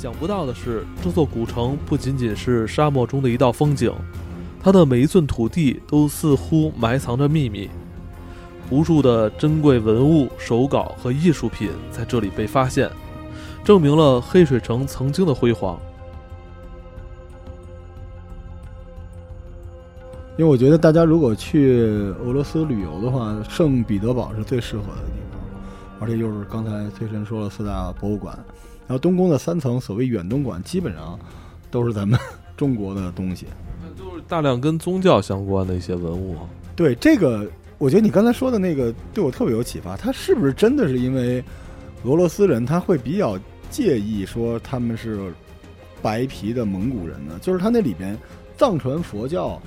[0.00, 3.92] 想不到的是，这座古城不仅仅是沙漠中的一道风景，
[4.58, 7.68] 它的每一寸土地都似乎埋藏着秘密。
[8.70, 12.90] 无数的珍贵文物、手稿和艺术品在这里被发现，
[13.62, 15.78] 证明了黑水城曾经的辉煌。
[20.38, 21.82] 因为我觉得大家如果去
[22.24, 25.38] 俄罗斯旅游的话，圣彼得堡是最适合的地方，
[26.00, 28.38] 而且又是刚才崔晨说了四大博物馆，
[28.90, 31.18] 后东宫的三层所谓远东馆基本上
[31.70, 32.18] 都是咱们
[32.56, 33.46] 中国的东西，
[33.96, 36.36] 都是大量跟宗教相关的一些文物。
[36.74, 37.50] 对这个。
[37.78, 39.96] 我觉得你刚才说的那个对我特别有启发。
[39.96, 41.42] 他是不是真的是因为
[42.04, 43.38] 俄罗斯人他会比较
[43.70, 45.32] 介意说他们是
[46.02, 47.38] 白皮的蒙古人呢？
[47.40, 48.14] 就是他那里边
[48.54, 49.58] 藏传佛教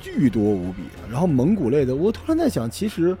[0.00, 1.94] 巨多无比，然后蒙古类的。
[1.94, 3.16] 我突然在想，其实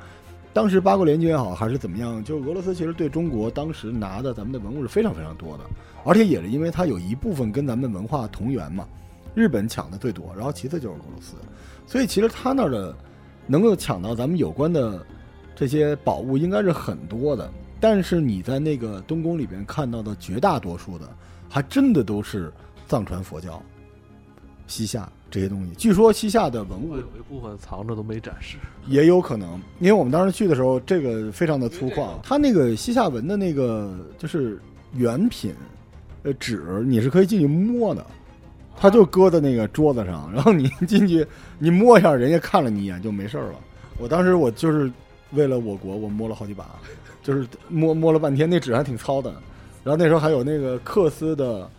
[0.56, 5.64] 当时八国联军也好，还是怎么样，就俄罗斯其实对中国当时拿的咱们的文物是非常非常多的，
[6.02, 8.88] 而且也是因为它有一部分跟咱们文化同源嘛。
[9.34, 11.34] 日本抢的最多，然后其次就是俄罗斯，
[11.86, 12.96] 所以其实他那儿的。
[13.48, 15.06] 能够抢到咱们有关的
[15.54, 17.48] 这些宝物应该是很多的，
[17.78, 21.08] 但是你在那个东宫里边看到的绝大多数的，
[21.48, 22.52] 还真的都是
[22.88, 23.62] 藏传佛教、
[24.66, 25.72] 西夏这些东西。
[25.76, 28.56] 据说西夏的文物有一部分藏着都没展示，
[28.86, 32.08] 也有可能，因为我们当时去的时候，这个非常的粗犷。
[32.22, 34.58] 它那个西夏文的那个就是
[34.94, 35.54] 原品，
[36.22, 38.06] 呃，纸你是可以进去摸的。
[38.78, 41.26] 他就搁在那个桌子上，然后你进去，
[41.58, 43.54] 你摸一下，人家看了你一眼就没事了。
[43.98, 44.90] 我当时我就是
[45.32, 46.64] 为了我国，我摸了好几把，
[47.22, 49.30] 就是摸摸了半天，那纸还挺糙的。
[49.84, 51.70] 然后那时候还有那个克斯的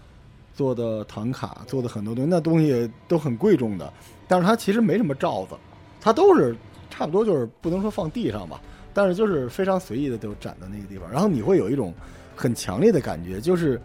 [0.58, 3.94] 做的唐卡，做的很多东西，那东西都很贵重的。
[4.28, 5.56] 但是它其实没什么罩子，
[6.02, 6.56] 它都是
[6.90, 8.60] 差不多就是不能说放地上吧，
[8.92, 11.10] 但是就是非常随意的就展在那个地方。
[11.12, 11.94] 然后你会有一种
[12.36, 13.80] 很强烈的感觉，就是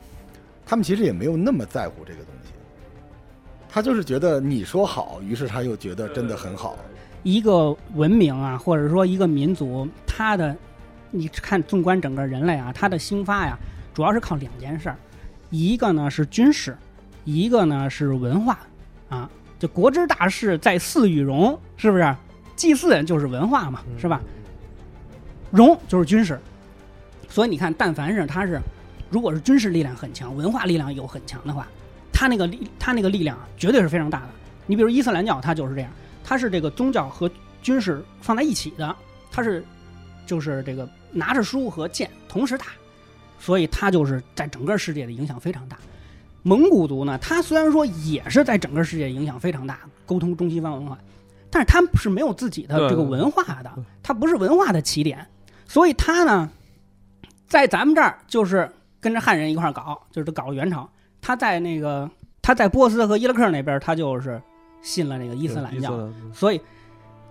[0.65, 2.53] 他们其实也没有那么在乎这个东西。
[3.69, 6.77] 他就是觉得你说好，于是他又觉得真的很好。
[7.23, 10.57] 一个文明啊，或者说一个民族，它的，
[11.13, 13.57] 你看，纵观整个人类啊，它的兴发呀，
[13.95, 14.97] 主要是靠两件事儿，
[15.53, 16.77] 一个呢是军事，
[17.25, 18.59] 一个呢是文化，
[19.11, 22.17] 啊，就国之大事在祀与戎，是不是？
[22.57, 24.21] 祭祀就是文化嘛，是吧？
[25.51, 26.41] 戎就是军事，
[27.29, 28.59] 所以你看，但凡是他是，
[29.11, 31.69] 如果是军事力量很强，文化力量有很强的话。
[32.13, 34.29] 他那个力，他那个力量绝对是非常大的。
[34.67, 35.91] 你比如伊斯兰教，它就是这样，
[36.25, 37.31] 它是这个宗教和
[37.61, 38.95] 军事放在一起的，
[39.31, 39.65] 它是
[40.25, 42.67] 就是这个拿着书和剑同时打，
[43.43, 45.77] 所以它就是在整个世界的影响非常大。
[46.45, 50.97] 蒙古族呢，它虽然说也是在整个世界影响非常大，沟通中西方文化，
[51.51, 55.27] 但是他是没有自己的这个文化的，它不是文化的起点，
[55.67, 56.49] 所以他呢，
[57.49, 58.71] 在咱们这儿就是
[59.01, 60.89] 跟着汉人一块搞，就是搞了元朝。
[61.21, 62.09] 他在那个
[62.41, 64.41] 他在波斯和伊拉克那边，他就是
[64.83, 65.91] 信了那个伊斯兰教，
[66.33, 66.61] 所以，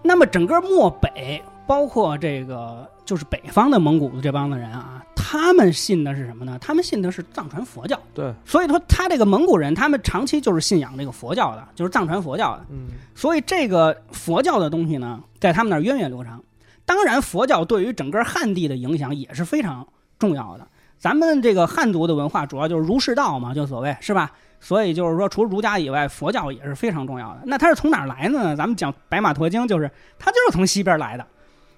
[0.04, 6.59] 那么整个漠北，包括这个就是北方的蒙古的这帮子人啊，他们信的是什么呢？
[6.59, 7.98] 他们信的是藏传佛教。
[8.14, 12.66] 对，所以说他这个蒙古人，他们长期就是信仰这个佛教的，就是藏传佛教的。
[12.72, 16.44] 嗯，所以这个佛教的东西呢，在他们那儿源远流长。
[16.86, 19.88] 当然，佛教对于整个汉地的影响也是非常
[20.20, 20.68] 重要的。
[20.98, 24.30] 咱们这个汉族的文化主要就是儒释道嘛，就所谓是吧？
[24.60, 27.44] 所以就是说，除了儒家以外，佛教也是非常重要的。
[27.46, 28.58] 那它是从哪儿来的呢？
[28.58, 29.90] 咱们讲《白马驮经》，就是
[30.20, 31.26] 它就是从西边来的。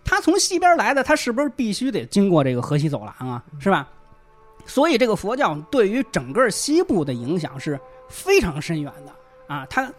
[0.04, 3.44] 它从西边来的，他是不是必须得经过这个河西走廊啊？
[3.60, 3.88] 是吧？
[4.66, 9.66] 所以这个佛教对于整个西部的影响是非常深远的啊！
[9.70, 9.92] 它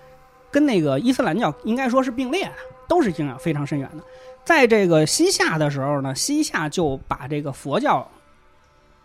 [0.50, 2.52] 跟那个伊斯兰教应该说是并列的，
[2.88, 4.04] 都是影响非常深远的。
[4.44, 8.08] 在这个西夏的时候呢，西夏就把这个佛教。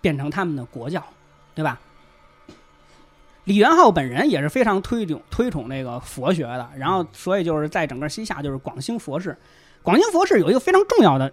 [0.01, 1.03] 变成他们的国教，
[1.53, 1.77] 对吧？
[3.43, 9.37] 李元昊本人也是非常推崇推崇那个佛学的，然后所以就是在整个西夏就是广兴佛事。
[9.83, 11.31] 广兴佛事有一个非常重要的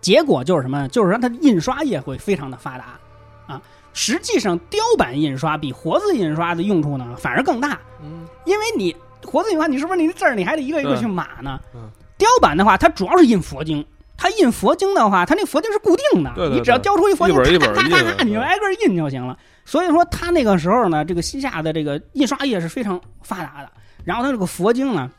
[0.00, 0.88] 结果就是什么呢？
[0.88, 2.98] 就是说它印刷业会非常的发达
[3.46, 3.60] 啊。
[3.92, 7.78] 实际上，雕版印刷比活字印刷的用处呢反而更大。
[8.02, 8.94] 嗯，因为你
[9.24, 11.60] 活字印刷，你是不是你的字儿你还得一个一个去码呢？
[11.74, 13.84] 嗯，雕版的话，它主要是印佛经。
[14.16, 19.36] 它印佛经的话，它那佛经是固定的，你只要雕出一佛经，咔咔咔咔，你就挨个印就行了。
[19.64, 23.70] 所以说，它那个时候呢，这个西夏的这个印刷业是非常发达的。
[24.04, 25.10] 然后它这个佛经呢，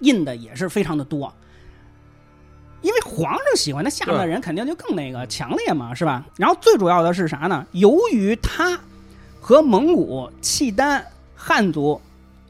[0.00, 1.32] 印的也是非常的多，
[2.82, 6.24] 因为皇上喜欢，他下面的人肯定就更那个强烈嘛，是吧？
[6.36, 7.66] 然后最主要的是啥呢？
[7.72, 8.78] 由于他
[9.40, 11.04] 和蒙古、契丹、
[11.34, 12.00] 汉族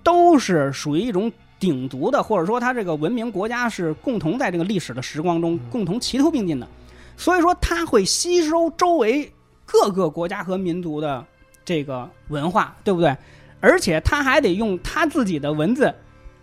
[0.03, 1.33] 都是属于一种。
[1.61, 6.69] 鼎足的，或者说他这个文明国家是共同在这个历史的时光中共同齐头并进的，
[7.17, 9.33] 所以说他会吸收周围
[9.65, 11.25] 各个国家和民族的
[11.65, 13.17] 这个文化，对不对？
[13.61, 15.95] 而且他还得用他自己的文字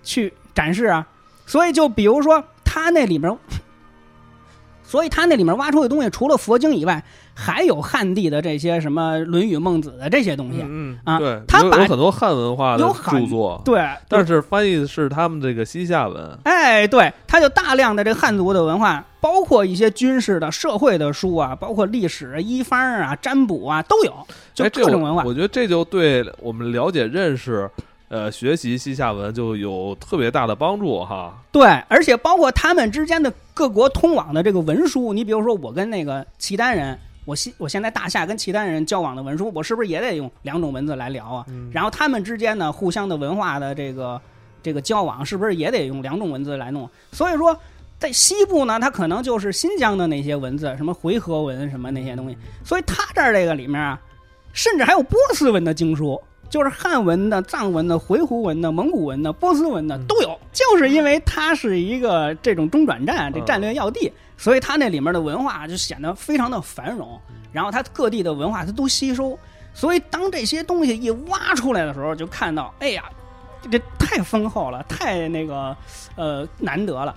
[0.01, 1.05] 去展示啊。
[1.45, 3.37] 所以就比如说他那里面，
[4.83, 7.03] 所以他那里面挖出的东西，除了佛经以外，
[7.33, 10.63] 还有汉地的这些什么《论语》《孟子》的这些东西。
[10.67, 16.37] 嗯啊对，他把很多汉文化的著作，对，但是翻译的是他们这个西夏文。
[16.43, 24.13] 哎，对，他就大量的这个汉族的文化，包括一些军事的、社会的书啊，包括历史、医方啊、占卜啊，都有，
[24.53, 25.23] 就各种文化。
[25.23, 27.69] 我觉得这就对我们了解、认识、
[28.11, 31.33] 呃，学习西夏文就有特别大的帮助哈。
[31.49, 41.45] 对，而且包括他们之间的各国通往的这个文书，你比如说我跟那个契丹人，我现我现在大夏跟契丹人交往的文书，我是不是也得用两种文字来聊啊？
[41.47, 44.19] 嗯然后他们之间呢，互相的文化的这个
[44.61, 46.89] 这个交往，是不是也得用两种文字来弄？
[47.13, 47.57] 所以说，
[47.97, 52.37] 在西部呢，它可能就是新疆的那些文字，什么回纥文什么那些东西。
[52.65, 53.97] 所以它这儿这个里面啊，
[54.51, 60.37] 甚至还有波斯文的经书，就是汉文的、藏文的、回鹘文的、蒙古文的、波斯文的都有。
[60.51, 67.19] 就是因为它是一个这种中转站，这战略要地，所以它那里面的文化就显得非常的繁荣。
[67.53, 69.39] 然后它各地的文化它都吸收，
[69.73, 73.05] 所以当这些东西一挖出来的时候，就看到，哎呀，
[73.71, 75.75] 这太丰厚了，太那个
[76.17, 77.15] 呃难得了。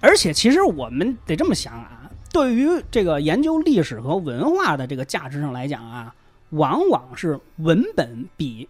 [0.00, 6.14] 而且其实我们得这么想啊，对于这个研究历史和文化的这个价值上来讲啊，
[6.50, 8.68] 往往是文本比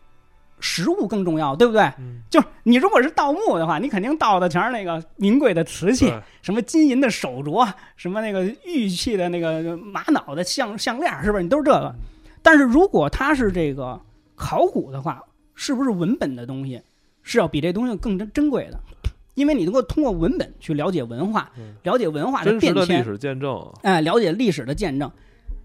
[0.69, 1.83] 实物更重要，对不对？
[1.99, 11.45] 嗯就是你如果是盗墓的话，你肯定盗的全是那个名贵的瓷器，什么金银的手镯，什么那个玉器的那个玛瑙的项项链，是不是？
[11.45, 11.95] 你都是这个。
[12.43, 14.01] 但是如果它是这个
[14.35, 15.23] 考古的话，
[15.55, 16.83] 是不是文本的东西
[17.23, 18.81] 是要比这东西更珍珍贵的？
[19.35, 25.11] 因为你能够通过文本去了解文化嗯，了解文化的变迁，的历史见证，哎，了解历史的见证，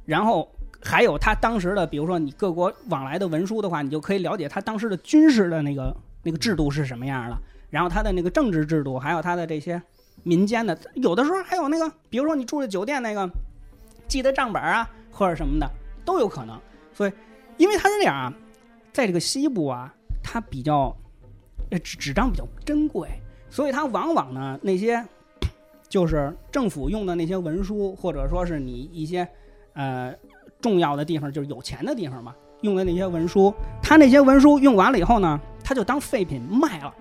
[0.06, 0.48] 然后
[0.84, 7.38] 还有他当时的，比如说你各国往来的文书的话，你就可以了解他当时的军事的那个那个制度是什么样的，
[7.70, 9.82] 然后他的那个政治制度，还有他的这些
[10.24, 13.30] 民间的，有的时候还有那个，比如说你住的酒店那个
[14.08, 15.70] 记的账本啊，或者什么的
[16.04, 16.60] 都有可能。
[16.94, 17.14] 所以，
[17.58, 18.34] 因为它是这样啊，
[18.92, 19.94] 在这个西部啊，
[20.24, 20.96] 它比较
[21.84, 23.08] 纸纸张比较珍贵，
[23.50, 25.04] 所以它往往呢那些
[25.88, 29.28] 就是政府用的那些文书，或者说是你一些
[29.74, 30.14] 呃
[30.62, 36.94] 重要的地方，就是有钱的地方嘛，用的那些文书，他那些文书用完了以后呢，他就当废品卖了。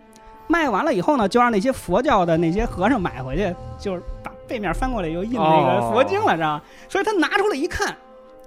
[0.49, 6.63] 卖完了以后呢，就让那些佛教的那些和尚买回去，就是把背面翻过来又印那个佛经了，知道吗？
[6.89, 7.97] 所以他拿出来一看，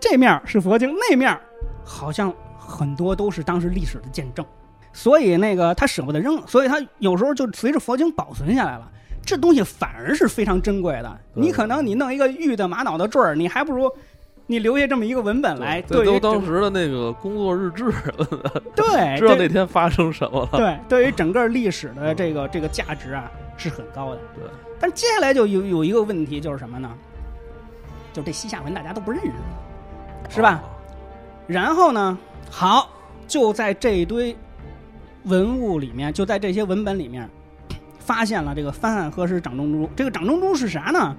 [0.02, 1.40] 这面是佛经，那面
[1.86, 4.46] 好像很多都是当时历史的见证，
[4.92, 8.90] 所以那个他舍不得扔，所以他有时候就随着佛经保存下来了。
[9.26, 11.20] 这东西反而是非常珍贵的。
[11.34, 13.90] 你可能你弄一个玉的玛瑙的坠儿，你还不如
[14.46, 15.82] 你留下这么一个文本来。
[15.82, 17.86] 这都当对于当时的那个工作日志，
[18.76, 20.58] 对 知道那天发生什么了。
[20.58, 24.18] 对，对于整个历史的这个这个价值啊是很高的。
[24.36, 24.44] 对，
[24.80, 26.92] 但接下来就有有一个问题，就是什么呢？
[28.12, 29.32] 就是这西夏文大家都不认识，
[30.30, 30.62] 是吧？
[30.64, 30.70] 哦？
[31.48, 32.18] 然后呢，
[32.50, 32.90] 好，
[33.28, 34.36] 就在这一堆
[35.24, 37.28] 文物里面，就在这些文本里面，
[37.98, 39.90] 发现了这个翻案和诗掌中珠。
[39.96, 41.16] 这个掌中珠是啥呢？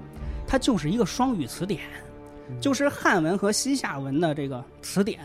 [0.47, 1.81] 它就是一个双语词典，
[2.59, 5.19] 就是汉文和西夏文的这个词典。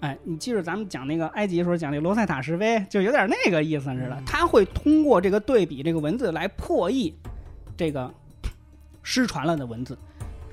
[0.00, 4.22] 哎，你记着咱们讲那个埃及的时候讲那个罗塞塔石碑，就有点那个意思似的。
[4.24, 7.12] 他会通过这个对比这个文字来破译
[7.76, 8.12] 这个
[9.02, 9.98] 失传了的文字。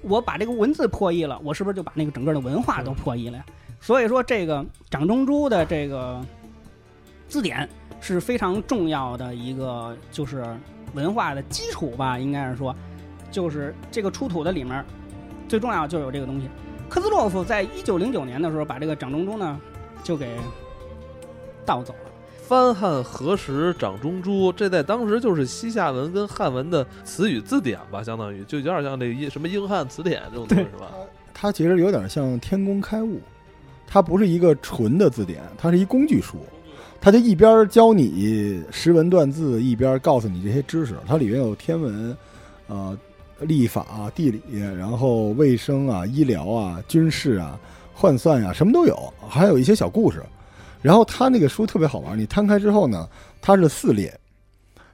[0.02, 3.46] 我把这个文字破译了，我是不是就把那个整个的文化都破译了呀？
[3.80, 6.24] 所以说，这个掌中珠的这个
[7.28, 7.68] 字典
[8.02, 10.44] 是非常重要的一个，就是
[10.94, 12.76] 文化的基础吧，应该是说，
[13.30, 14.84] 就是这个出土的里面
[15.48, 16.50] 最重要就有这个东西。
[16.88, 19.60] 科兹洛夫在一九零九年的时候把这个掌中珠呢
[20.04, 20.38] 就给
[21.66, 22.12] 盗走了。
[22.48, 30.92] 翻汉何时掌中珠，这在当时就是西夏文跟汉文的词语字典吧，相当于就有点像那英什么英汉词典这种东西是吧？
[31.34, 33.20] 它其实有点像天工开物，
[33.88, 36.38] 它不是一个纯的字典，它是一工具书。
[37.02, 40.96] 它就一边教你识文断字，一边告诉你这些知识。
[41.06, 42.18] 它里面有天文，
[42.68, 42.98] 呃，
[43.42, 47.60] 历法、地理，然后卫生啊、医疗啊、军事啊、
[47.94, 50.24] 换算呀、什么都有，还有一些小故事。
[50.82, 53.10] 然后它那个书特别好玩，你摊开之后呢，
[53.42, 54.18] 它是四列，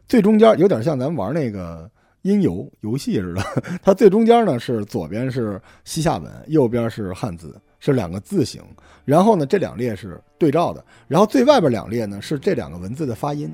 [0.08, 1.90] 最中间有点像咱们玩那个
[2.22, 3.44] 音游游戏似的。
[3.84, 8.62] 它最中间呢是左边是西夏文，右边是汉字，是两个字形。
[9.04, 13.54] 然后呢，这两列是对照的，然后最外边两列呢是这两个文字的发音。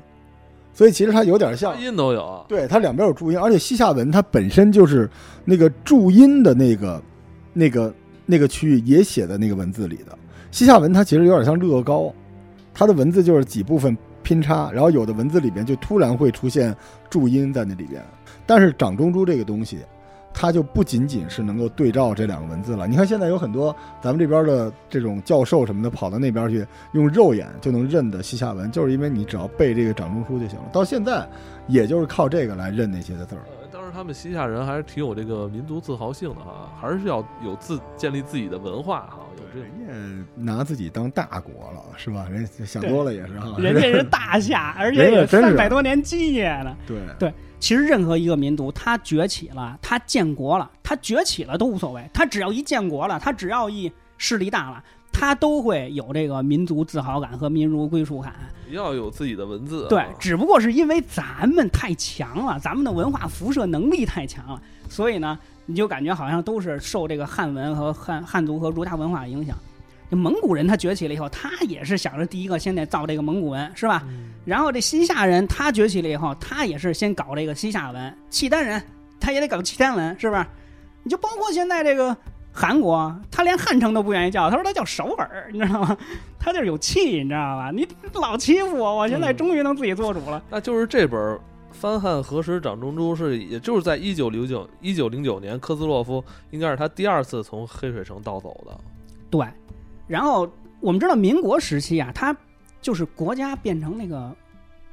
[0.78, 5.10] 所以其实它有点像发，音都有，对，它两边有注音，而且西夏文它本身就是
[5.44, 7.02] 那个注音的那个、
[7.52, 7.92] 那个、
[8.28, 10.16] 那个区域也写在那个文字里的。
[10.52, 12.14] 西夏文它其实有点像乐高，
[12.76, 16.76] 它的文字就是几部分拼插，然后有的文字里边就突然会出现
[17.10, 18.00] 注音在那里边。
[18.46, 19.80] 但是掌中珠这个东西，
[20.40, 22.86] 它就不仅仅是能够对照这两个文字了。
[22.88, 30.66] 你看现在有很多咱们这边的这种教授什么的跑到那边去，用肉眼就能认的西夏文，就是因为你只要背这个掌中书就行了。
[30.72, 31.28] 到现在，
[31.66, 33.42] 也就是靠这个来认那些的字儿。
[33.48, 39.68] 呃，当时他们西夏人还是挺有这个民族自豪性的哈，还是要有自建立自己的文化哈，有这种。
[39.88, 42.28] 人家拿自己当大国了，是吧？
[42.30, 43.56] 人家想多了也是哈。
[43.58, 46.78] 人家是大夏，而且有三百多年基业呢。
[46.86, 52.10] 对对其实任何一个民族，他崛起了，他建国了，他崛起了都无所谓。
[52.14, 58.34] 他只要一建国了，他只要一势力大了，他都会有这个民族自豪感和民族归属感。
[58.70, 69.58] 要有自己的文字啊，对，只不过是因为咱们太强了，咱们的文化辐射能力太强了，所以呢，你就感觉好像都是受这个汉文和汉汉族和儒家文化的影响。
[70.10, 74.04] 这蒙古人他崛起了以后，他也是想着第一个先得造这个蒙古文，是吧？
[74.08, 78.18] 嗯然后这西夏人他崛起了以后，他也是先搞这个西夏文。
[78.30, 78.82] 契丹人
[79.20, 80.48] 他也得搞契丹文，是吧？
[81.04, 82.16] 你就包括现在这个
[82.54, 85.98] 韩国，他连汉城都不愿意叫，他说他叫首尔，你知道吗？
[86.40, 87.72] 他就是有气，你知道吧？
[87.72, 90.42] 你老欺负我，我现在嗯终于能自己做主了。
[90.50, 91.20] 那就是这本
[91.74, 98.72] 《翻汉何时掌中珠》是，也就是在一九零九一九零九年，科斯洛夫应该是他第二次从黑水城盗走的。
[99.30, 99.46] 对，
[100.08, 100.50] 然后
[100.80, 102.36] 我们知道民国时期啊，它
[102.82, 104.36] 就是国家变成那个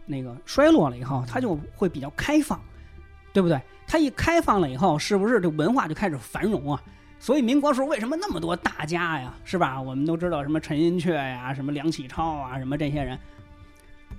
[0.07, 2.61] 那个衰落了以后，它就会比较开放，
[3.33, 3.61] 对不对？
[3.87, 6.83] 它一开放了以后，是不是这文化就开始繁荣啊？
[7.21, 9.35] 所以民国时候为什么那么多大家呀？
[9.45, 9.81] 是吧？
[9.81, 13.19] 我们都知道什么陈寅恪呀，什么梁启超啊，什么这些人。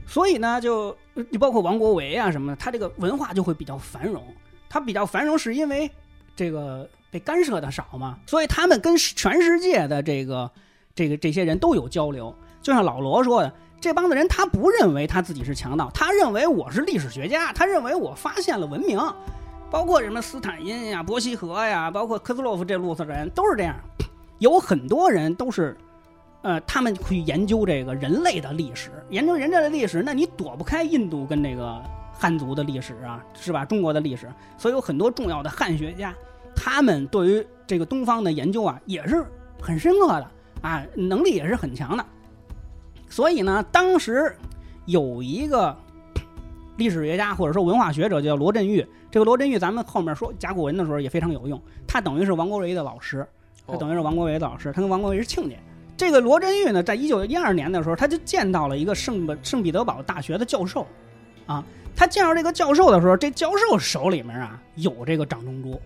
[0.08, 0.96] 所以呢，就
[1.30, 4.24] 你包括王国维啊什么的，他这个文化就会比较繁荣。
[4.70, 5.90] 他比较繁荣是因为
[6.36, 10.50] 这个被干涉的少嘛，所以他们跟全世界的这个
[10.96, 12.34] 这个这些人都有交流。
[12.62, 19.00] 就像老罗说的，这帮子人他不认为他自己是强盗，他认为我是历史学家，他认为我发现了文明，
[19.70, 23.75] 包括什么斯坦因呀、伯希和呀，包括科斯洛夫这路子的人都是这样。
[24.40, 25.78] 有很多人都是，
[26.42, 33.64] 呃，他们去研究这个人类的历史，研究人类的历史，那你躲不开印度跟这个汉族的历史啊，是吧？
[33.64, 36.14] 中国的历史，所以有很多重要的汉学家，
[36.56, 39.24] 他们对于这个东方的研究啊，也是
[39.62, 40.32] 很深刻的
[40.65, 42.03] 啊，能力也是很强的。
[43.07, 44.36] 所以呢，当时
[44.86, 45.77] 有一个
[46.77, 53.27] 历史学家或者说文化学者叫罗振玉，这个罗振玉咱们后面说甲骨文的时候也非常有用，他等于是王国维的老师，
[53.67, 55.55] 他等于是王国维的老师，他跟王国维是亲家。
[55.95, 60.88] 这个罗振玉呢，在一九一二年的时候，他就见到了一个圣本圣彼得堡大学的教授，
[61.45, 61.63] 啊，
[61.95, 65.79] 他见到这个教授的时候，这教授手里面啊有这个掌中珠，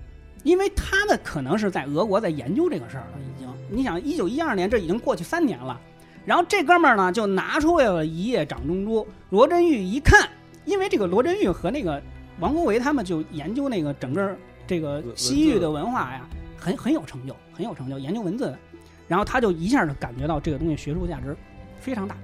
[0.44, 3.50] 因为他们可能是在俄国在研究这个事儿了，已经。
[3.70, 5.80] 你想，一九一二年这已经过去三年了，
[6.26, 10.28] 然后这哥们儿呢就拿出来了一叶掌中珠，罗振玉一看，
[10.66, 12.02] 因为这个罗振玉和那个
[12.40, 16.28] 王国维他们就研究那个整个这个西域的文化呀，
[16.58, 18.46] 很很有成就，很有成就，研究文字。
[18.46, 18.60] 的。
[19.08, 21.36] 然后他就一下就感觉到这个东西学术价值
[21.80, 22.16] 非常大，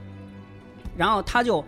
[0.95, 1.65] 然后他就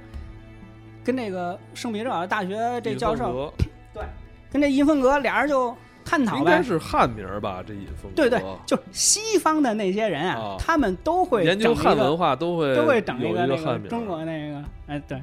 [1.03, 3.51] 跟那个圣彼得堡大学这教授，
[3.95, 4.03] 对
[4.51, 5.75] 跟这尹凤阁俩人就
[6.07, 6.63] 探讨呗应该。
[6.63, 7.61] 是汉名儿吧？
[7.65, 13.57] 这尹凤对对阁，就西方的那些人啊，啊他们都会研究汉文化都会都会整一个那。
[13.57, 15.21] 个中国那个，哎，对，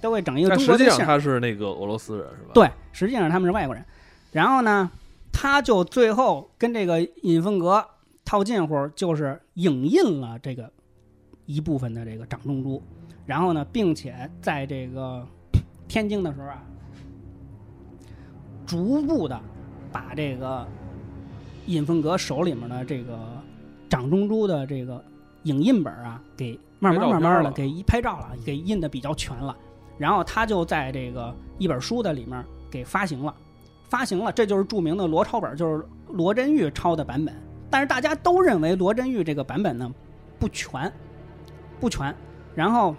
[0.00, 3.84] 都会整一个但中国际上他是那个俄罗斯人是吧？，对，实际上他们是外国人。
[4.32, 4.90] 然后呢，
[5.32, 7.84] 他就最后跟这个尹凤阁
[8.24, 10.70] 套近乎，就是影印了这个
[11.46, 12.82] 一部分的这个掌中珠，
[13.26, 15.26] 然后呢，并且在这个
[15.88, 16.62] 天津的时候啊，
[18.66, 19.40] 逐步的
[19.92, 20.66] 把这个
[21.66, 23.18] 尹凤阁手里面的这个
[23.88, 25.02] 掌中珠的这个
[25.44, 29.56] 影印本啊，给慢慢慢慢的给一拍照了，给印的比较全了。
[29.98, 33.34] 然后他就在这个一本书的里面给发行了，
[33.88, 37.34] 发行了，这就是著名的罗抄本，就是罗振玉抄的版本。
[37.68, 39.92] 但是大家都认为罗振玉这个版本呢
[40.38, 40.90] 不全，
[41.78, 42.14] 不全。
[42.54, 42.96] 然后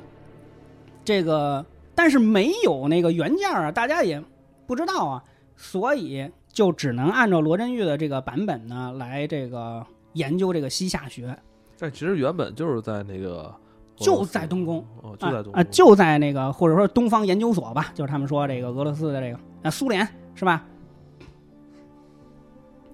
[1.04, 4.24] 这个但是没有那个原件啊，大家也
[4.68, 5.24] 不知道啊，
[5.56, 6.32] 所以
[6.62, 11.36] 就只能按照罗振玉的这个版本呢来这个研究这个西夏学。
[11.80, 13.52] 但其实原本就是在那个
[13.96, 20.64] 就在东宫哦，就在东啊啊，就在那个或者说东方研究所吧，就是他们说这个俄罗斯的这个啊苏联是吧？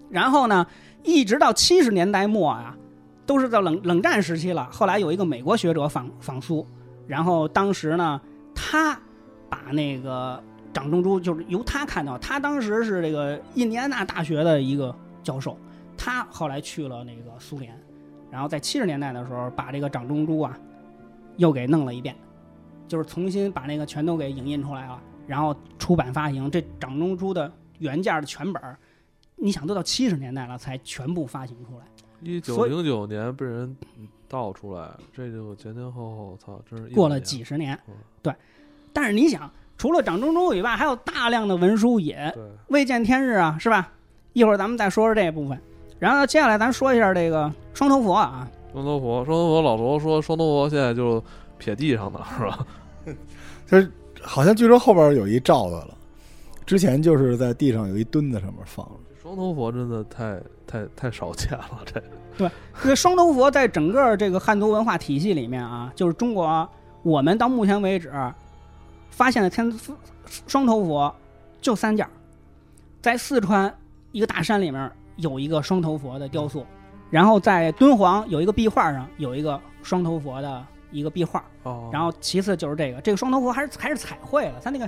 [0.10, 0.66] 然后呢，
[1.04, 2.74] 一直到七十年代末啊，
[3.26, 4.70] 都是在冷冷战时期了。
[4.72, 6.66] 后来有一个美国学者访访苏，
[7.06, 8.22] 然后当时呢，
[8.56, 8.98] 他
[9.50, 10.42] 把那个
[10.78, 15.58] 掌中珠就是由他看到，他当时是这个印第安纳大学的一个教授，
[15.98, 17.76] 他后来去了那个苏联，
[18.30, 20.56] 然后在七十年代的时候把这个掌中珠啊
[21.38, 22.16] 又给弄了一遍，
[22.88, 26.52] 就是重新把那个全都给影印出来了，然后出版发行。
[26.52, 28.78] 这掌中珠的原件的全本儿，
[29.36, 31.86] 你想都到七十年代了才全部发行出来。
[32.22, 33.76] 一九零九年被人
[34.30, 38.32] 盗出来，这就前前后后，操，真是过了几十年嗯，对。
[38.94, 42.34] 但是你想，除了掌中珠以外，还有大量的文书也，
[42.68, 43.90] 未见天日啊，是吧？
[44.34, 45.60] 一会儿咱们再说说这部分。
[46.00, 51.24] 然后接下来咱说一下这个双头佛啊，双头佛，双头佛，老罗说双头佛现在就
[51.58, 52.66] 撇地上的是吧？
[53.66, 53.92] 就是
[54.22, 55.90] 好像据说后边有一罩子了，
[56.66, 58.92] 之前就是在地上有一墩子上面放着。
[59.22, 62.02] 双头佛真的太太太少见了，这
[62.84, 66.70] 因为双头佛在整个这个汉族文化体系里面啊，就是中国
[67.04, 68.10] 我们到目前为止
[69.18, 69.74] 发现了天
[70.46, 71.14] 双头佛
[71.60, 72.12] 就三件儿，
[73.02, 73.76] 在四川
[74.12, 76.64] 一个大山里面有一个双头佛的雕塑，
[77.10, 84.88] 然后在敦煌有一个壁画上有一个双头佛的一个壁画，哦，然后其次就是这个，这个双头佛还是还是彩绘的，他那个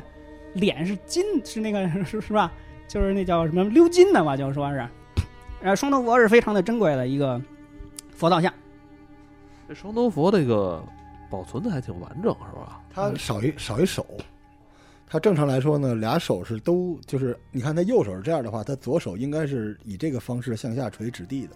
[0.53, 2.51] 脸是金，是那个是是吧？
[2.87, 4.87] 就是那叫什么鎏金的吧，就是说是。
[5.61, 7.41] 呃，双头佛是非常的珍贵的一个
[8.15, 8.53] 佛造像，
[9.67, 10.81] 这双头佛这个
[11.29, 12.81] 保存的还挺完整是吧？
[12.93, 14.05] 他少一少一手，
[15.07, 21.55] 他正常来说呢，俩手是都就是，你看他右手是这样的话，他左手应该是以这个方式向下垂指地的，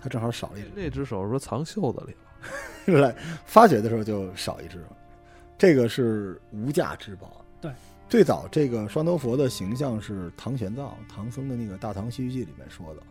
[0.00, 2.14] 他正好少了一只，那只手是不是藏袖子里
[2.92, 3.00] 了？
[3.00, 4.96] 来发掘的时候就少一只了，
[5.58, 7.44] 这个是无价之宝。
[7.60, 7.70] 对，
[8.08, 13.02] 最早这个双头佛的形象是唐玄奘唐僧的那个《大唐西域记》里面说的，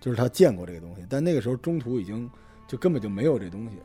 [0.00, 2.30] 就是他见过这个东西，但那个时候中途已经
[2.66, 3.78] 就根本就没有这东西，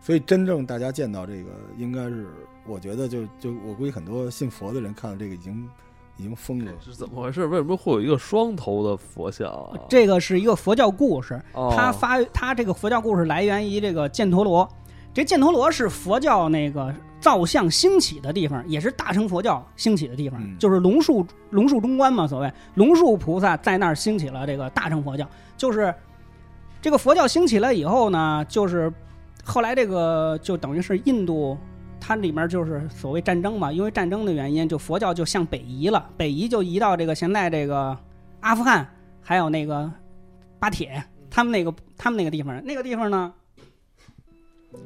[0.00, 2.28] 所以真正大家见到这个，应该是
[2.66, 5.68] 我觉得就就我估计很多信佛的人看到这个已经
[6.16, 6.72] 已经疯了。
[6.80, 7.44] 是怎么回事？
[7.46, 9.78] 为什么会有一个双头的佛像啊？
[9.88, 14.68] 这个是一个佛教故事，哦它发它这个佛教故事来源于这个犍陀罗，
[15.12, 25.92] 这犍陀罗是佛教那个造像兴起的地方，也是大乘佛教兴起的地方，嗯就是龙树龙树中观嘛，所谓龙树菩萨在那儿兴起了这个大乘佛教，就是
[26.80, 28.92] 这个佛教兴起了以后呢，就是
[29.46, 31.56] 后来这个就等于是印度。
[31.98, 37.96] 它里面就是所谓战争嘛，因为战争的原因，就佛教就向北移了，北移就移到这个现在这个
[38.40, 38.86] 阿富汗，
[39.20, 39.90] 还有那个
[40.60, 43.32] 巴铁，他们那个他们那个地方，那个地方呢，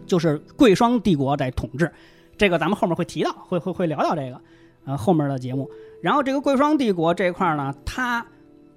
[0.06, 1.92] 就是贵霜帝国在统治。
[2.38, 4.40] 这个咱们后面会提到，会会会聊到这个，
[4.86, 5.68] 呃，后面的节目。
[6.00, 8.24] 然后这个贵霜帝国这块呢，它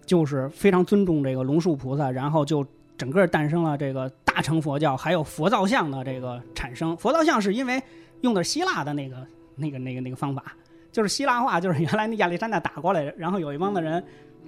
[0.06, 2.66] 就是非常尊重这个龙树菩萨，然后就
[3.04, 6.96] 整个诞生了这个大乘佛教，还有佛造像的这个产生。
[6.96, 7.84] 佛造像是因为
[8.22, 9.18] 用的希腊的那个
[9.58, 10.42] 那个那个那个方法，
[10.90, 14.02] 就是希腊化，就是原来那亚历山大打过来，然后有一帮的人。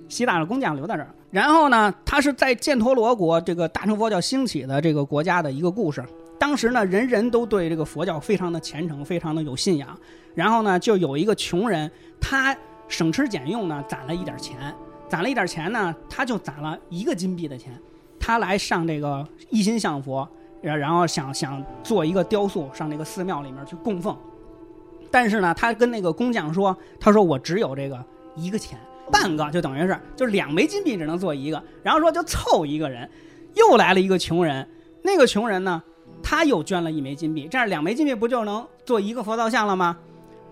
[0.07, 6.01] 希腊的工匠留在这儿，然后呢，它是在犍陀罗国这个大乘佛教兴起的这个国家的一个故事。
[6.39, 9.97] 当时呢，人人都对这个佛教非常的虔诚，非常的有信仰。
[10.33, 11.91] 然后呢，就有一个穷人，
[12.21, 12.55] 他
[12.87, 14.73] 省吃俭用呢，攒了一点钱，
[15.09, 17.73] 攒了一点钱呢，他就攒了一个金币的钱，
[18.25, 20.27] 他来上这个一心向佛，
[20.59, 24.17] 然然后想想做一个雕塑，上这个寺庙里面去供奉。
[25.11, 28.03] 但是呢，他跟那个工匠说，他说我只有这个
[28.35, 28.79] 一个钱。
[29.11, 33.07] 半个就等于是，就两枚金币只能做一个，然后说就凑一个人，
[33.53, 34.67] 又来了一个穷人，
[35.03, 35.83] 那个穷人呢，
[36.23, 39.95] 他又捐了一枚金币，这样两枚金币不就能做一个佛造像了吗？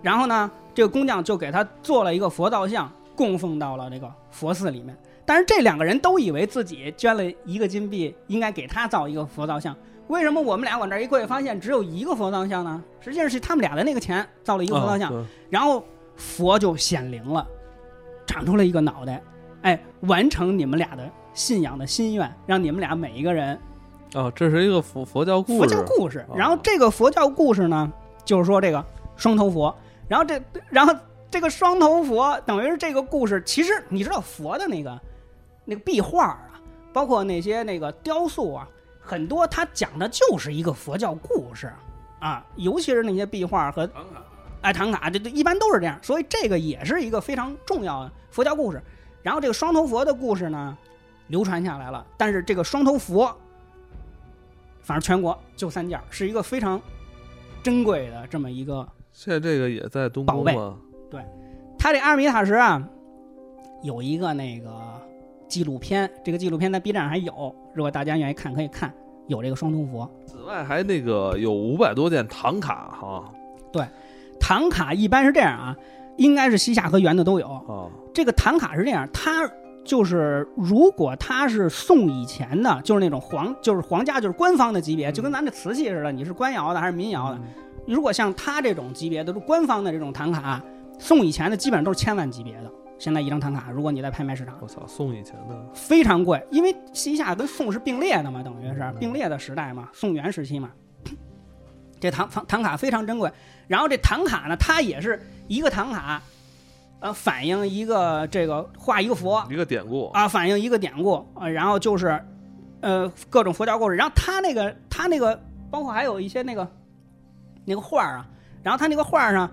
[0.02, 4.96] 然后呢，这个工匠就给他做了一个佛造像，供奉到了这个佛寺里面。
[5.26, 9.76] 但是这两个人都以为自己捐了一个金币，应该给他造一个佛造像。
[10.08, 12.82] 为什么我们俩往这儿一跪，发现只有一个佛造像呢？
[13.00, 15.82] 实际上是他们俩的那个钱造了一个佛造像，啊然后
[16.16, 17.46] 佛就显灵了。
[18.26, 19.22] 长出了一个脑袋，
[19.62, 23.56] 哎，完成你们俩的信仰的心愿，让你们俩每一个人
[24.10, 26.24] 对啊，这是一个佛佛教故事，佛教故事。
[26.28, 27.92] 哦然后这个佛教故事呢，
[28.24, 28.82] 就是说这个
[29.14, 29.72] 双头佛，
[30.08, 30.94] 然后这然后
[31.30, 34.98] 这个双头佛等于是这个故事，其实你知道佛的那个
[35.64, 36.60] 那个壁画啊，
[36.92, 38.68] 包括那些那个雕塑啊，
[39.00, 41.72] 很多它讲的就是一个佛教故事
[42.20, 43.88] 啊，尤其是那些壁画和
[44.60, 48.82] 哎，唐卡这这一般都是这样，所以这个也是一个非常重要的佛教故事。
[49.22, 50.76] 然后这个双头佛的故事呢，
[51.28, 53.34] 流传下来了，但是这个双头佛，
[54.82, 56.80] 反正全国就三件儿，是一个非常
[57.62, 58.86] 珍贵的这么一个。
[59.12, 60.76] 现在这个也在东宝吗？
[61.78, 62.82] 它这阿尔米塔什啊，
[63.82, 64.93] 有一个那个
[65.54, 68.92] 纪录片，这个纪录片在 B 站上还有，如果大家愿意看可以看，
[69.28, 70.10] 有这个双头佛。
[70.26, 73.32] 此外还那个有五百多件唐卡哈
[73.70, 73.86] 对
[74.40, 75.76] 唐卡一般是这样啊，
[76.16, 77.46] 应该是西夏和元的都有。
[77.46, 79.48] 啊这个唐卡是这样，它
[79.84, 87.38] 就是如果它是宋以前的，就是那种皇，就是皇家，就是官方的级别，就跟咱这瓷器似的，你是官窑的还是民窑的？
[87.86, 90.60] 如果像他这种级别的，官方的这种唐卡，
[90.98, 92.72] 宋以前的基本上都是千万级别的。
[92.98, 100.70] 现在一张唐卡，如果你在拍卖市场，我操，宋以前的非常贵，因为西夏跟宋是并列的嘛，等于是并列的时代嘛，宋元时期嘛。
[102.00, 103.30] 这唐唐唐卡非常珍贵，
[103.66, 106.22] 然后这唐卡呢，它也是一个唐卡，
[107.00, 112.22] 呃，反映一个这个画一个佛一个典故啊，反映一个典故啊，然后就是
[112.80, 115.38] 呃各种佛教故事，然后它那个它那个
[115.70, 116.70] 包括还有一些那个
[117.64, 118.28] 那个画啊，
[118.62, 119.50] 然后它那个画上，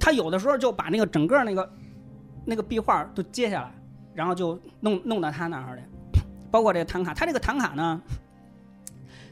[0.00, 1.70] 它有的时候就把那个整个那个
[2.44, 3.72] 那个壁画都揭下来，
[4.14, 8.00] 然后就弄弄到他那儿去，包括这个唐卡，他这个唐卡呢，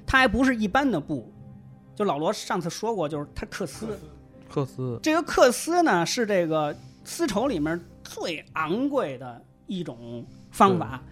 [0.06, 1.32] 他还不是一般的布。
[1.96, 3.86] 就老罗上次说过，就是他缂丝，
[4.50, 11.02] 缂丝这个缂丝呢是这个丝绸里面最昂贵的一种方法。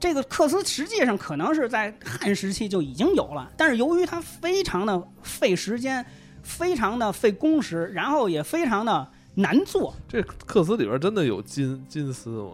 [0.00, 6.06] 这个缂丝实际上可能是在汉时期就已经有了，但是由于它非常的费时间，
[6.42, 9.94] 非常的费工时，然后也非常的难做。
[10.08, 12.50] 这缂丝里边真的有金金丝吗？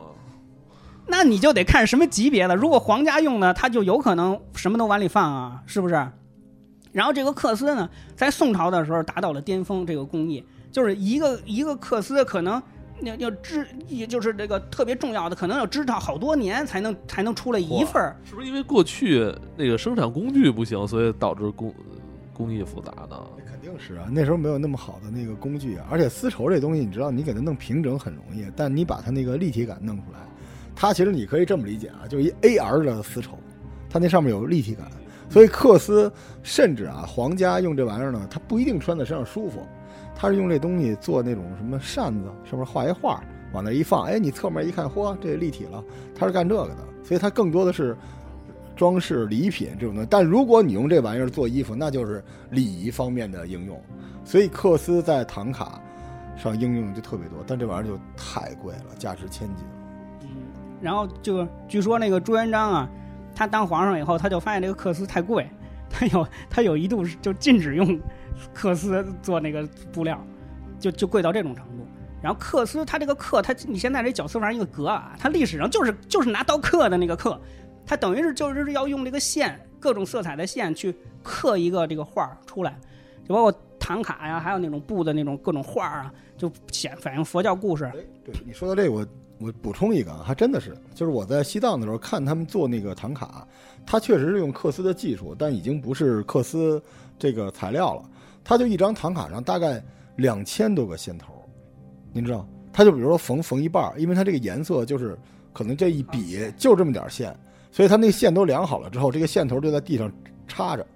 [1.07, 2.55] 那你就得看什么级别的。
[2.55, 5.95] 如果皇家用的，它就有可能什么都往里放啊，是不是？
[6.93, 12.63] 然后这个缂丝呢，在宋朝的时候达到了巅峰，这个工艺就是一个一个缂丝可能
[13.01, 18.17] 要要织，也就是这个特别重要的，可能要织上好多年才能才能出来一份儿。
[18.25, 21.75] 是不是因为过去那个生产工具不行，所以导致工
[22.33, 23.21] 工艺复杂呢？
[23.79, 25.87] 是啊，那时候没有那么好的那个工具啊。
[25.91, 30.19] 而且丝绸这东西，你知道，你给它弄平整很容易，但你把它那个立体感弄出来，
[30.75, 33.39] 它其实你可以这么理解啊，就是一 AR 的丝绸，
[33.89, 34.87] 它那上面有立体感。
[35.29, 39.67] 所以克丝，甚至啊，皇家用这玩意儿呢，它不一定穿在身上舒服，
[40.15, 45.83] 他是用这东西做那种什么扇子，上面画一画，往那一放，哎，你侧面一看，嚯，这立体了，
[46.15, 46.77] 他是干这个的。
[47.03, 47.95] 所以它更多的是
[48.77, 50.07] 装饰礼品这种的。
[50.07, 53.81] 但如果你用这玩意儿做衣服，那就是礼仪方面的应用。
[54.25, 55.81] 所以缂丝在唐卡
[56.37, 59.65] 上应用就特别多，但这玩意儿就太贵了，价值千金。
[60.23, 60.29] 嗯，
[60.81, 62.91] 然后就据说那个朱元璋啊。
[63.37, 65.45] 他当皇上以后，他就发现这个缂丝太贵，
[65.91, 68.01] 他有他有一度就禁止用
[68.55, 70.25] 缂丝做那个布料，
[70.79, 71.85] 就就贵到这种程度。
[72.23, 77.37] 然后缂丝，它这个刻，它你现在这绞丝玩意儿一个格啊，它历史上就是就是拿刀刻的那个刻，
[77.87, 82.79] 它等于是就是要用这个线，各种色彩的线去刻一个这个画出来，
[83.27, 87.91] 就包括唐卡呀，还有那种布的那种各种画啊，就显反映佛教故事。
[88.25, 89.07] 对，你说到这个我。
[89.41, 93.47] 我补充一个，还真的是，就是我在西藏的时候看他们做那个唐卡，
[93.85, 96.81] 他确实是用缂丝的技术，但已经不是缂丝
[97.19, 98.09] 这个材料了。
[98.45, 99.83] 他就一张唐卡上大概
[100.17, 101.35] 两千多个线头，
[102.13, 102.47] 您知道？
[102.73, 105.19] 他就比如说缝缝一半，因为它这个颜色就是
[105.53, 107.37] 可能这一笔就这么点线，
[107.75, 110.09] 所以他那个线都量好了之后，这个线头就在地上
[110.47, 110.87] 插着，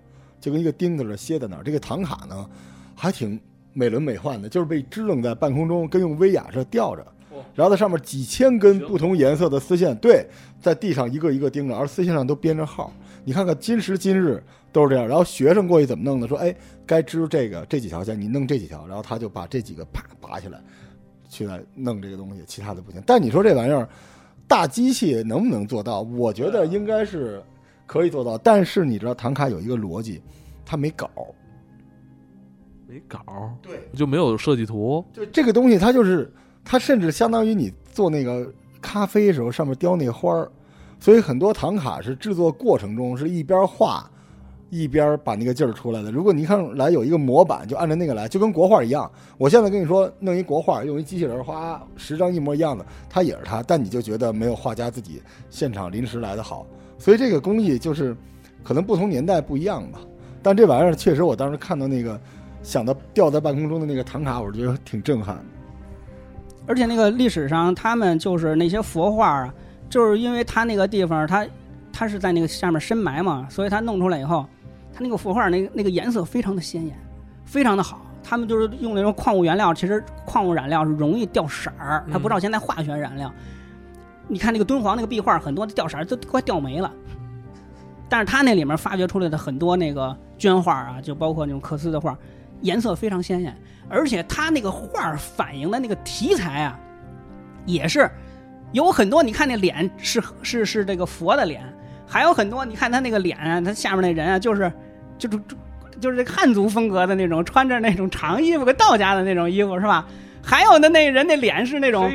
[0.41, 1.63] 就跟一个钉子似的歇在那儿。
[1.65, 2.49] 这个唐卡呢，
[2.95, 3.37] 还挺
[3.73, 7.05] 美轮美奂的，就是被支棱在半空中，跟用威亚似的吊着。
[7.53, 10.25] 然后在上面几千根不同颜色的丝线，对，
[10.61, 12.93] 在地上一个一个钉着，而丝线上都编着号。
[13.25, 15.05] 你看看今时今日都是这样。
[15.09, 16.29] 然后学生过去怎么弄的？
[16.29, 16.55] 说，哎，
[16.87, 20.61] 该织这个这几条线，你弄这几条，然后他就把这几个啪拔下来，
[21.29, 23.03] 去来弄这个东西，其他的不行。
[23.05, 23.89] 但你说这玩意儿，
[24.49, 26.01] 大机器能不能做到？
[26.01, 27.41] 我觉得应该是
[27.87, 28.37] 可以做到。
[28.37, 30.21] 但是你知道唐卡有一个逻辑，
[30.67, 31.09] 它没稿，
[32.89, 33.21] 没稿，
[33.63, 35.05] 对，就没有设计图。
[35.13, 36.33] 就这个东西，它就是。
[36.71, 40.53] 它甚至相当于你做那个咖啡的时候上面雕那花儿，
[41.01, 44.11] 所以很多唐卡是制作过程中是一边画，
[44.71, 46.11] 一边把那个劲儿出来的。
[46.11, 49.11] 如果你看来有一个模板，就按照那个来，就跟国画一样。
[49.37, 56.67] 我现在跟你说弄一国画，用一机器人画十张一模一样的，它也是它，但你就觉得没有画家自己现场临时来的好。
[56.99, 58.17] 所以这个工艺就是
[58.63, 60.01] 可能不同年代不一样吧。
[60.43, 62.21] 但这玩意儿确实，我当时看到那个
[62.63, 65.39] 想到吊在半空中的那个唐卡，我觉得挺震撼。
[66.67, 69.55] 而且那个历史上，他们就是那些佛画啊，
[69.89, 71.47] 就是因为他那个地方，他
[71.91, 74.45] 他是在那个下面深埋嘛，所以他弄出来以后，
[74.99, 76.99] 他那个佛画那那个颜色非常的鲜艳，
[77.45, 78.05] 非常的好。
[78.21, 83.33] 他们就是用那种矿物原料，其实矿物染料是容易掉色儿，它不知道现在化学染料。
[84.27, 86.93] 你看那个敦煌那个壁画，很多掉色儿都快掉没了。
[88.09, 92.19] 但是他那里面发掘出来的很多那个绢画啊，就包括那种缂丝的画，
[92.63, 93.57] 颜色非常鲜艳。
[93.89, 96.79] 而且他那个画反映的那个题材啊，
[97.67, 98.11] 也是
[98.73, 99.23] 有很多。
[99.23, 101.63] 你看那脸是是是这个佛的脸，
[102.05, 102.65] 还有很多。
[102.65, 104.71] 你看他那个脸啊，他下面那人啊，就是
[105.19, 105.39] 就是
[106.01, 110.07] 就是这汉族风格的那种，穿着那种长衣服，跟道家的那种衣服是吧？
[110.43, 112.11] 还有的那人那脸是那种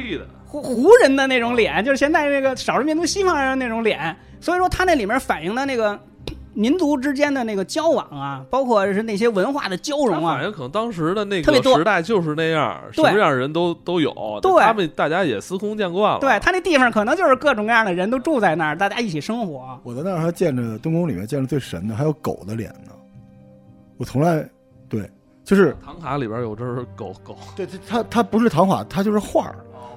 [0.46, 4.16] 胡胡人的那种脸，就是现在那个少数民族西方人那种脸。
[4.40, 6.00] 所以说，他那里面反映的那个
[6.54, 14.62] 民族之间的那个交往啊，包括是那些文化的交融啊反，正可能当时的那个时代就是那样，什对么样人都都有，对。
[14.62, 16.20] 他们大家也司空见惯了。
[16.20, 19.80] 对他那地方可能就是各种各样的人都住在那儿，大家一起生活。
[19.84, 22.92] 我在那儿还见着东宫里面见着最神的还有狗的脸呢，
[23.98, 24.48] 我从来
[24.88, 25.10] 对，
[25.44, 26.64] 就是唐卡里边有只
[26.96, 29.56] 狗狗，对它它它不是唐卡，它就是画儿，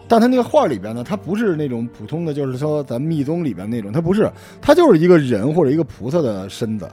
[0.08, 6.88] 但他那个画里边呢，他不是那种普通的，就是说咱密宗里边那种，他不是，他就是一个人或者一个菩萨的身子，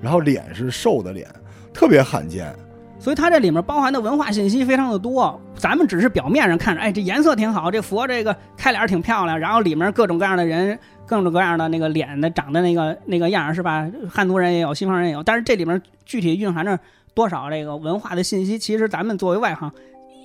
[0.00, 1.26] 然后脸是瘦的脸，
[1.72, 2.54] 特别罕见。
[3.00, 10.76] 所以它这里面包含的文化信息非常的多，咱们只是表面上看着，哎，这颜色挺好，这佛这个开脸挺漂亮，然后里面各种各样的人，
[11.06, 13.88] 各种各样的那个脸的长的那个那个样是吧？
[14.10, 16.76] 汉族人也有，西方人也有，但是这里面具体蕴含着
[17.14, 19.70] 多少这个文化的信息，其实咱们作为外行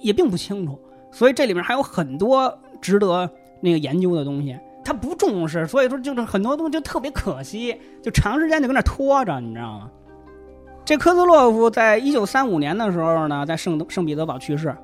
[0.02, 0.80] 也并不清楚，
[1.13, 3.30] 所以这里面还有很多值得
[3.62, 4.58] 那个研究的东西。
[4.84, 9.89] 他不重视，所以说就是很多东西就特别可惜，就长时间就跟那拖着，你知道吗？
[10.84, 14.76] 这科兹洛夫在一九三五年的时候呢，在圣圣彼得堡去世。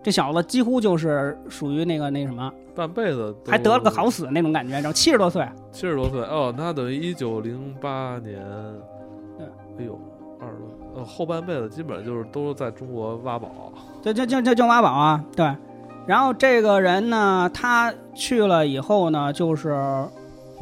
[0.00, 8.40] 这小子几乎就是属于那个那什么，半辈子还得了个好死那种感觉，然后七十多岁，七十多岁哦，那等于一九零八年，
[9.36, 9.46] 对，
[9.78, 10.00] 哎呦，
[11.00, 13.72] 呃，后半辈子基本上就是都在中国挖宝。
[14.02, 15.50] 就就就就就挖宝啊，对。
[16.06, 19.74] 然后这个人呢，他去了以后呢，就是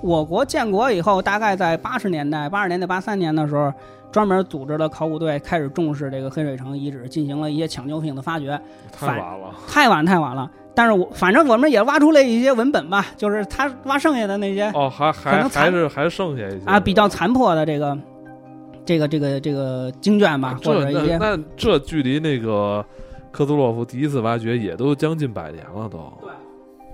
[0.01, 3.73] 我国建国以后，大概在八十年代、八十年代、八三年的时候，
[4.13, 8.61] 专门组织了考古队开始重视这个黑水城遗址，进行了一些抢救性的发掘。
[8.93, 17.97] 太晚了，太晚太晚了，但是我反正我们也挖出来一些文本吧，就是他挖剩下的那些哦，还还还是还剩下一些啊比较残破的这个
[18.89, 22.83] 这个这个这个经卷吧，或者一些那那这距离那个
[23.31, 26.11] 科兹洛夫第一次挖掘也都将近百年了都。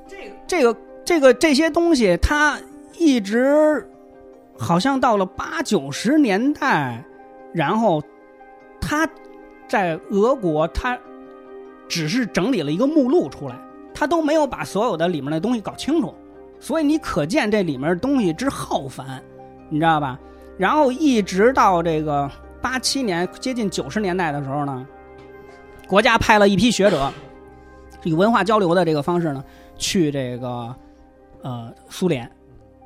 [0.09, 2.59] 对这个这个这些东西，它
[2.99, 3.89] 一直
[4.59, 7.05] 好像到了八九十年代，
[7.53, 8.03] 然后
[8.81, 9.09] 他
[9.69, 10.99] 在俄国，他
[11.87, 13.57] 只是整理了一个目录出来，
[13.95, 16.13] 他都没有把所有的里面的东西搞清楚，
[16.59, 19.23] 所以你可见这里面东西之浩繁，
[19.69, 20.19] 你知道吧？
[20.57, 22.31] 然后一直到这个
[22.63, 24.87] 八七年接近九十年代的时候呢，
[25.87, 27.13] 国家派了一批学者，
[28.05, 29.45] 以文化交流的这个方式呢，
[29.77, 30.75] 去这个
[31.43, 32.31] 呃苏联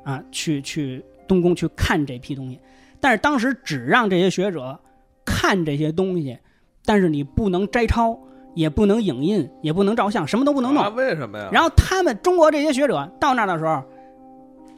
[0.03, 2.59] 啊，去去东宫去看这批东西，
[2.99, 4.77] 但是当时只让这些学者
[5.23, 6.37] 看这些东西，
[6.85, 8.19] 但是你不能摘抄，
[8.55, 10.81] 也不能影印，也不能照相，什么都不能弄。
[10.81, 10.89] 啊？
[10.89, 11.49] 为什么呀？
[11.51, 13.83] 然后他们中国这些学者到那儿的时候，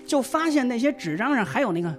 [0.06, 1.98] 就发现那些纸张上还有那个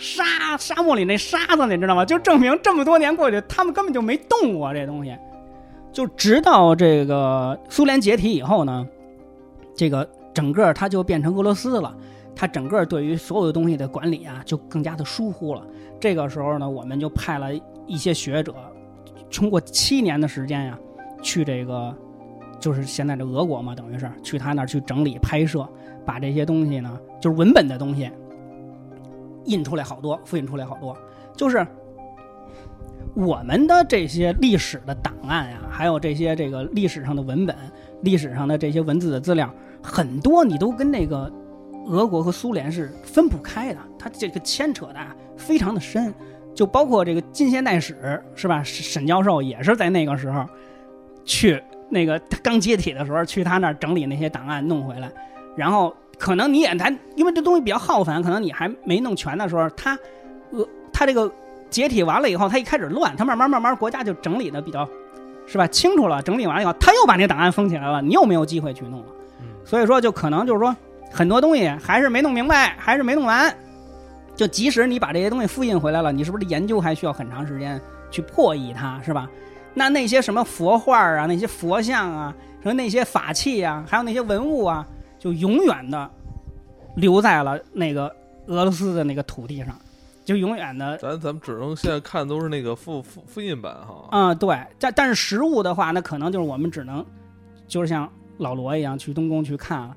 [0.00, 2.04] 沙沙漠里那沙子，你知道吗？
[2.04, 5.14] 就证明这么多年过去，他们根本就没动过这东西。
[5.92, 8.86] 就直到这个苏联解体以后呢，
[9.76, 11.94] 这个整个它就变成俄罗斯了。
[12.34, 15.62] 它整个对于所有的东西的管理啊，就更加的疏忽了。
[16.00, 17.48] 这个时候呢，我们就派了
[17.86, 18.54] 一些学者，
[19.30, 20.78] 通过七年的时间呀、
[21.20, 21.94] 去这个
[22.58, 25.68] 就是现在的俄国嘛，等于是去他那儿去整理拍摄，
[26.06, 28.10] 把这些东西呢，就是文本的东西
[29.44, 30.96] 印出来好多，复印出来好多，
[31.36, 31.66] 就是
[33.14, 37.56] 我们的这些历史的档案呀，还有这些这个历史上的文本、
[38.02, 41.30] 历史上的这些文字的资料，很多你都跟那个
[41.86, 44.96] 俄国和苏联是分不开的，它这个牵扯的
[45.36, 46.14] 非常的深，
[46.54, 48.62] 就包括这个近现代史是吧？
[48.62, 50.46] 沈教授也是在那个时候
[51.24, 55.10] 去那个刚解体的时候去他那儿整理那些档案弄回来，
[55.56, 59.98] 然后可能你也还因为这东西比较耗繁，可能你还没弄全的时候，他
[60.50, 61.32] 呃他这个
[61.70, 64.86] 解体完了以后，他一开始乱，他慢慢慢慢国家就整理的比较
[65.46, 69.06] 是吧清楚了，整理完了以后，他又把那档案封起来了，你又没有机会去弄了，
[69.64, 70.76] 所以说就可能就是说
[71.10, 73.52] 很多东西还是没弄明白，还是没弄完。
[74.36, 77.80] 就即使你把这些东西复印回来了，你是不是研究还需要很长时间
[78.10, 79.28] 去破译它，是吧？
[79.74, 84.86] 那那些什么佛画啊，那些佛像啊，什么那些法器啊，还有那些文物啊，
[85.20, 86.10] 就永远的
[86.96, 88.08] 留在了那个
[88.46, 89.78] 俄罗斯的那个土地上，
[90.24, 94.08] 就永远的咱咱们只能现在看都是那个复复复印版哈。
[94.10, 97.04] 嗯、对，但但是实物的话，那可能就是我们只能，
[97.68, 99.96] 就是像老罗一样去东宫去看了，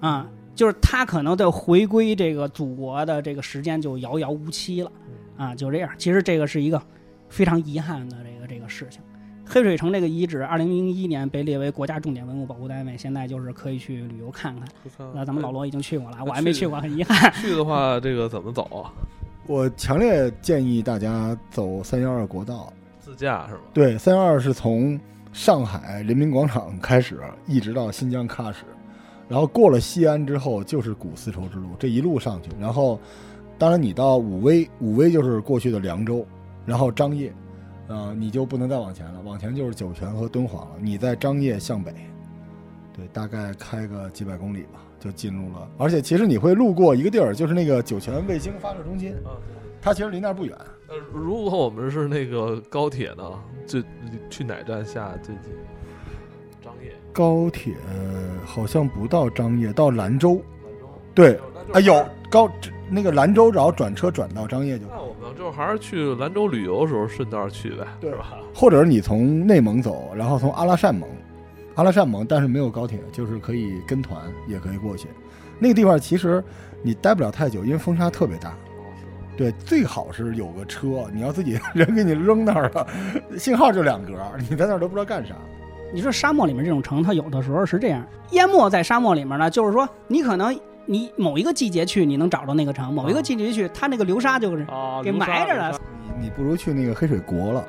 [0.00, 4.90] 啊、就是他可能的回归这个祖国的这个时间就遥遥无期了，
[5.36, 5.90] 啊，就这样。
[5.96, 6.82] 其实这个是一个
[7.28, 9.00] 非常遗憾的这个这个事情。
[9.50, 14.68] 黑水城这个遗址，二零零一年被列为国家重点文物保护单位，现在就是可以去旅游看看。
[15.14, 17.32] 那咱们老罗已经去过了，我还没去过，很遗憾。
[17.40, 18.92] 去的话，这个怎么走啊？
[19.48, 22.70] 我强烈建议大家走三幺二国道。
[23.00, 23.60] 自驾是吧？
[23.72, 25.00] 对，三幺二是从
[25.32, 28.64] 上海人民广场开始，一直到新疆喀什，
[29.30, 33.00] 然后过了西安之后就是古丝绸之路，这一路上去，然后
[33.56, 36.26] 当然你到武威，武威就是过去的凉州，
[36.66, 37.32] 然后张掖，
[37.88, 40.76] 呃，你就不能再往前了，往前就是酒泉和敦煌了。
[40.80, 41.92] 你在张掖向北，
[42.94, 45.68] 对，大概开个几百公里吧，就进入了。
[45.78, 49.32] 而且其实你会路过一个地儿，就是那个酒泉卫星发射中心，啊，
[49.80, 50.56] 它其实离那儿不远。
[50.88, 53.24] 呃，如果我们是那个高铁呢，
[53.66, 53.82] 最
[54.28, 55.52] 去哪站下最近？
[56.62, 57.74] 张掖、高铁
[58.44, 60.34] 好像不到张掖，到兰州。
[60.34, 60.40] 兰
[60.78, 60.88] 州。
[61.14, 61.40] 对，
[61.72, 62.48] 啊有高
[62.90, 68.38] 那个兰州，然后转车转到张掖就那我们就还是去兰州旅游的时候顺道去呗，对吧？
[68.54, 71.08] 或者是你从内蒙走，然后从阿拉善盟，
[71.74, 75.08] 阿拉善盟，但是没有高铁，就是可以跟团也可以过去。
[75.58, 76.42] 那个地方其实
[76.82, 78.54] 你待不了太久，因为风沙特别大。
[79.36, 82.86] 对，最好是有个车，你要自己人给你扔那儿了，
[83.38, 84.14] 信号就两格，
[84.50, 85.34] 你在那儿都不知道干啥。
[85.92, 90.52] 你说沙漠里面这种城，它有的时候是这样，淹没在沙漠里面呢，就是说你可能
[90.90, 95.78] 你某一个季节去，你能找到那个城；某一个季节去，它那个流沙就是啊，给埋着了
[96.18, 97.62] 你你不如去那个黑水国了。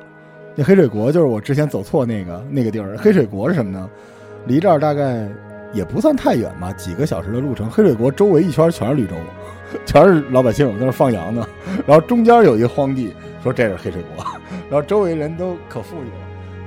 [0.56, 2.96] 那黑水国就是我之前走错那个那个地儿。
[2.96, 3.90] 黑水国是什么呢？
[4.46, 5.28] 离这儿大概
[5.74, 7.70] 也不算太远吧，几个小时的路程。
[7.70, 9.14] 黑水国周围一圈全是绿洲，
[9.84, 11.46] 全是老百姓在那儿放羊呢。
[11.86, 14.24] 然后中间有一个荒地，说这是黑水国，
[14.70, 16.16] 然后周围人都可富裕了，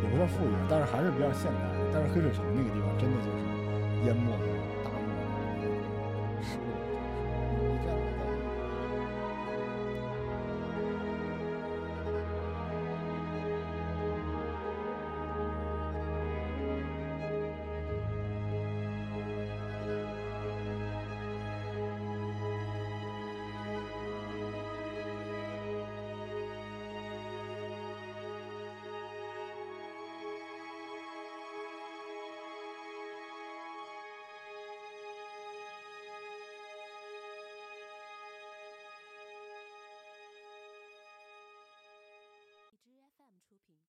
[0.03, 1.59] 也不算富裕，但是还是比较现代。
[1.91, 4.52] 但是黑水城那个地方真的就是淹没的